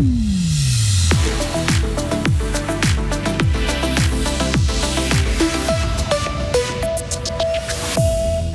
[0.00, 0.39] Mm-hmm.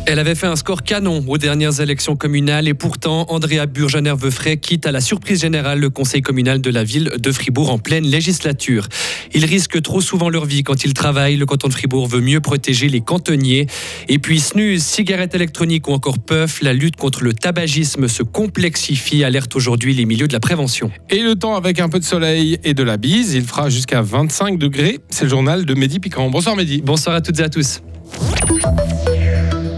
[0.07, 4.85] Elle avait fait un score canon aux dernières élections communales et pourtant, Andrea Burgener-Veufray quitte
[4.85, 8.87] à la surprise générale le conseil communal de la ville de Fribourg en pleine législature.
[9.33, 11.37] Ils risquent trop souvent leur vie quand ils travaillent.
[11.37, 13.65] Le canton de Fribourg veut mieux protéger les cantonniers.
[14.07, 19.23] Et puis, snus, cigarettes électroniques ou encore puff, la lutte contre le tabagisme se complexifie,
[19.23, 20.91] alerte aujourd'hui les milieux de la prévention.
[21.09, 24.03] Et le temps avec un peu de soleil et de la bise, il fera jusqu'à
[24.03, 24.99] 25 degrés.
[25.09, 26.29] C'est le journal de Mehdi Piquant.
[26.29, 26.81] Bonsoir Mehdi.
[26.83, 27.81] Bonsoir à toutes et à tous.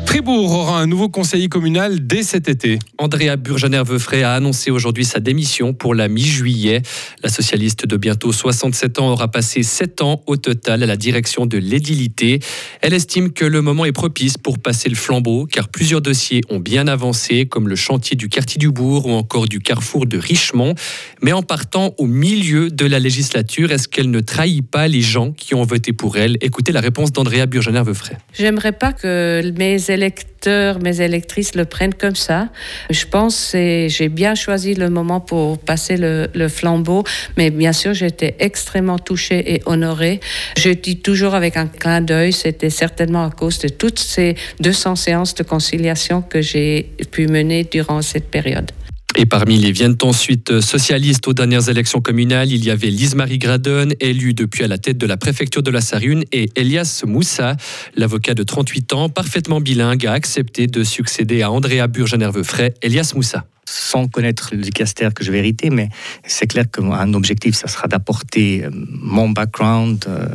[0.08, 2.80] Fribourg aura un nouveau conseiller communal dès cet été.
[2.98, 6.82] Andrea Burgener-Veufray a annoncé aujourd'hui sa démission pour la mi-juillet.
[7.24, 11.46] La socialiste de bientôt 67 ans aura passé 7 ans au total à la direction
[11.46, 12.40] de l'édilité.
[12.82, 16.60] Elle estime que le moment est propice pour passer le flambeau car plusieurs dossiers ont
[16.60, 20.74] bien avancé comme le chantier du quartier du Bourg ou encore du carrefour de Richemont.
[21.22, 25.34] Mais en partant au milieu de la législature, est-ce qu'elle ne trahit pas les gens
[25.34, 26.38] qui ont voté pour elle?
[26.40, 28.18] Écoutez la réponse d'Andrea Burgener-Veufray.
[28.32, 32.50] J'aimerais pas que mes électeurs mes électrices le prennent comme ça.
[32.90, 37.04] Je pense que j'ai bien choisi le moment pour passer le, le flambeau,
[37.38, 40.20] mais bien sûr, j'étais extrêmement touchée et honorée.
[40.58, 44.96] Je dis toujours avec un clin d'œil, c'était certainement à cause de toutes ces 200
[44.96, 48.72] séances de conciliation que j'ai pu mener durant cette période.
[49.20, 53.88] Et parmi les viennent ensuite socialistes aux dernières élections communales, il y avait Lise-Marie Gradon,
[54.00, 57.58] élue depuis à la tête de la préfecture de la Sarune, et Elias Moussa,
[57.96, 62.76] l'avocat de 38 ans, parfaitement bilingue, a accepté de succéder à Andrea Burgener-Veufray.
[62.84, 65.90] Elias Moussa sans connaître le dicaster que je vais hériter, mais
[66.26, 70.26] c'est clair qu'un objectif, ça sera d'apporter euh, mon background, euh,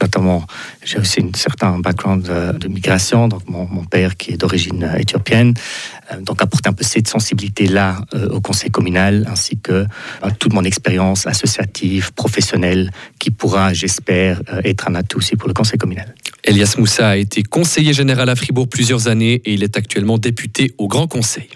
[0.00, 0.44] notamment,
[0.82, 5.54] j'ai aussi un certain background euh, de migration, donc mon, père qui est d'origine éthiopienne,
[6.22, 9.86] donc apporter un peu cette sensibilité-là au conseil communal, ainsi que
[10.40, 12.90] toute mon expérience associative, professionnelle,
[13.20, 16.14] qui pourra, j'espère, être un atout aussi pour le conseil communal.
[16.42, 20.74] Elias Moussa a été conseiller général à Fribourg plusieurs années et il est actuellement député
[20.78, 21.48] au Grand Conseil.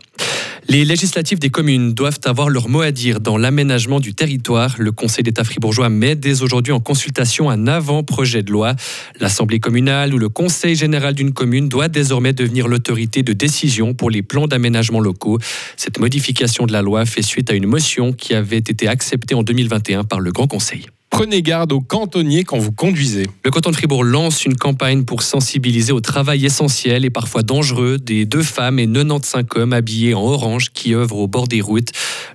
[0.71, 4.77] Les législatives des communes doivent avoir leur mot à dire dans l'aménagement du territoire.
[4.79, 8.77] Le Conseil d'État fribourgeois met dès aujourd'hui en consultation un avant-projet de loi.
[9.19, 14.11] L'Assemblée communale ou le Conseil général d'une commune doit désormais devenir l'autorité de décision pour
[14.11, 15.41] les plans d'aménagement locaux.
[15.77, 19.43] Cette modification de la loi fait suite à une motion qui avait été acceptée en
[19.43, 20.87] 2021 par le Grand Conseil.
[21.21, 23.27] Prenez garde aux cantonniers quand vous conduisez.
[23.45, 27.99] Le canton de Fribourg lance une campagne pour sensibiliser au travail essentiel et parfois dangereux
[27.99, 31.91] des deux femmes et 95 hommes habillés en orange qui œuvrent au bord des routes.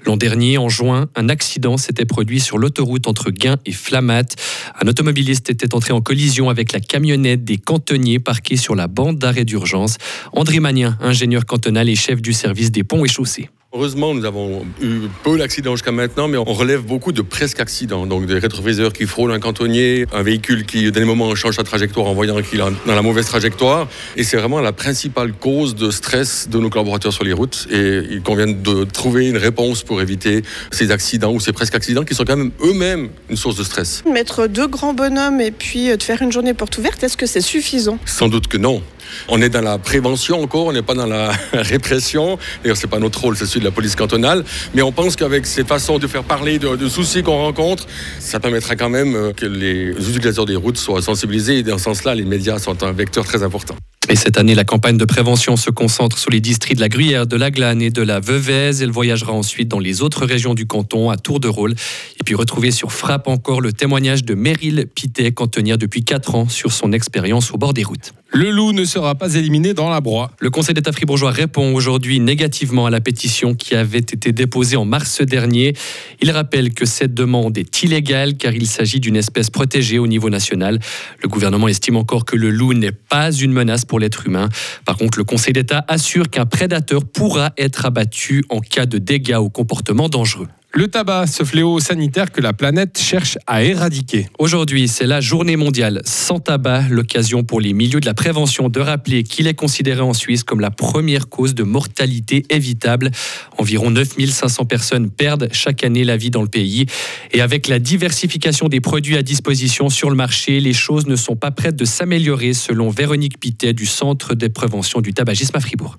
[0.05, 4.35] L'an dernier, en juin, un accident s'était produit sur l'autoroute entre Guin et Flamat.
[4.79, 9.17] Un automobiliste était entré en collision avec la camionnette des cantonniers parqués sur la bande
[9.17, 9.97] d'arrêt d'urgence.
[10.31, 13.49] André Magnien, ingénieur cantonal et chef du service des ponts et chaussées.
[13.77, 18.07] Heureusement, nous avons eu peu d'accidents jusqu'à maintenant, mais on relève beaucoup de presque accidents.
[18.07, 22.07] Donc des rétroviseurs qui frôlent un cantonnier, un véhicule qui, d'un moment, change sa trajectoire
[22.07, 23.89] en voyant qu'il est dans la mauvaise trajectoire.
[24.15, 27.67] Et c'est vraiment la principale cause de stress de nos collaborateurs sur les routes.
[27.69, 32.05] Et il convient de trouver une réponse pour éviter ces accidents ou ces presque accidents
[32.05, 34.03] qui sont quand même eux-mêmes une source de stress.
[34.09, 37.25] Mettre deux grands bonhommes et puis euh, de faire une journée porte ouverte, est-ce que
[37.25, 37.99] c'est suffisant?
[38.05, 38.81] Sans doute que non.
[39.27, 42.37] On est dans la prévention encore, on n'est pas dans la répression.
[42.63, 44.43] D'ailleurs, c'est pas notre rôle, c'est celui de la police cantonale.
[44.73, 47.87] Mais on pense qu'avec ces façons de faire parler de, soucis qu'on rencontre,
[48.19, 51.59] ça permettra quand même euh, que les utilisateurs des routes soient sensibilisés.
[51.59, 53.75] Et dans ce sens-là, les médias sont un vecteur très important.
[54.07, 57.25] Et cette année, la campagne de prévention se concentre sur les districts de la Gruyère,
[57.25, 58.71] de la Glane et de la Veuvez.
[58.79, 61.73] Elle voyagera ensuite dans les autres régions du canton à tour de rôle.
[62.19, 66.47] Et puis retrouver sur Frappe encore le témoignage de Meryl Pité, cantonnière depuis 4 ans,
[66.47, 68.13] sur son expérience au bord des routes.
[68.35, 70.29] Le loup ne sera pas éliminé dans la broie.
[70.41, 74.83] Le Conseil d'État fribourgeois répond aujourd'hui négativement à la pétition qui avait été déposée en
[74.83, 75.73] mars dernier.
[76.19, 80.29] Il rappelle que cette demande est illégale car il s'agit d'une espèce protégée au niveau
[80.29, 80.81] national.
[81.23, 84.49] Le gouvernement estime encore que le loup n'est pas une menace pour l'être humain.
[84.83, 89.37] Par contre, le Conseil d'État assure qu'un prédateur pourra être abattu en cas de dégâts
[89.39, 90.49] ou comportement dangereux.
[90.77, 94.27] Le tabac, ce fléau sanitaire que la planète cherche à éradiquer.
[94.39, 98.81] Aujourd'hui, c'est la journée mondiale sans tabac, l'occasion pour les milieux de la prévention de
[98.81, 103.11] rappeler qu'il est considéré en Suisse comme la première cause de mortalité évitable.
[103.57, 106.87] Environ 9500 personnes perdent chaque année la vie dans le pays.
[107.31, 111.37] Et avec la diversification des produits à disposition sur le marché, les choses ne sont
[111.37, 115.97] pas prêtes de s'améliorer selon Véronique Pittet du Centre de prévention du tabagisme à Fribourg.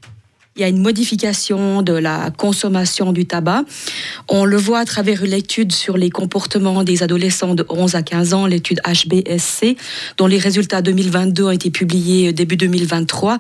[0.56, 3.64] Il y a une modification de la consommation du tabac.
[4.28, 8.02] On le voit à travers une étude sur les comportements des adolescents de 11 à
[8.02, 9.76] 15 ans, l'étude HBSC,
[10.16, 13.36] dont les résultats 2022 ont été publiés début 2023.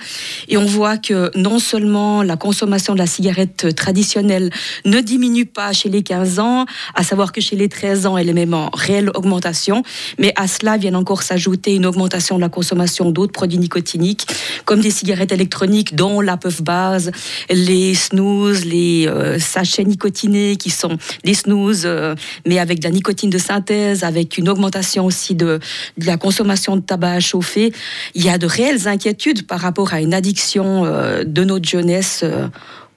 [0.48, 4.50] Et on voit que non seulement la consommation de la cigarette traditionnelle
[4.84, 8.28] ne diminue pas chez les 15 ans, à savoir que chez les 13 ans, elle
[8.28, 9.82] est même en réelle augmentation,
[10.18, 14.26] mais à cela vient encore s'ajouter une augmentation de la consommation d'autres produits nicotiniques,
[14.66, 17.05] comme des cigarettes électroniques, dont la puff base,
[17.50, 22.14] les snooze, les euh, sachets nicotinés qui sont des snooze, euh,
[22.46, 25.60] mais avec de la nicotine de synthèse, avec une augmentation aussi de,
[25.98, 27.72] de, la consommation de tabac à chauffer.
[28.14, 32.24] Il y a de réelles inquiétudes par rapport à une addiction euh, de notre jeunesse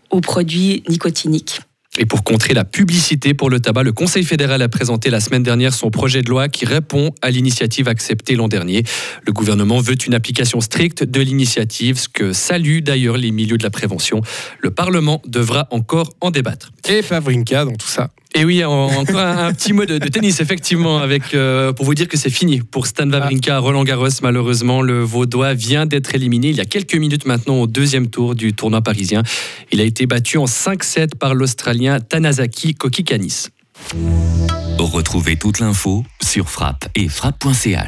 [0.09, 1.61] aux produits nicotiniques.
[2.01, 5.43] Et pour contrer la publicité pour le tabac, le Conseil fédéral a présenté la semaine
[5.43, 8.85] dernière son projet de loi qui répond à l'initiative acceptée l'an dernier.
[9.27, 13.63] Le gouvernement veut une application stricte de l'initiative, ce que saluent d'ailleurs les milieux de
[13.63, 14.21] la prévention.
[14.61, 16.71] Le Parlement devra encore en débattre.
[16.89, 18.09] Et Pavrinka dans tout ça.
[18.35, 22.15] Et oui, encore un, petit mot de, tennis, effectivement, avec, euh, pour vous dire que
[22.17, 24.07] c'est fini pour Stan Wawrinka, Roland Garros.
[24.21, 28.35] Malheureusement, le Vaudois vient d'être éliminé il y a quelques minutes maintenant au deuxième tour
[28.35, 29.23] du tournoi parisien.
[29.71, 33.47] Il a été battu en 5-7 par l'Australien Tanazaki Kokikanis.
[34.77, 37.87] Retrouvez toute l'info sur frappe et frappe.ch.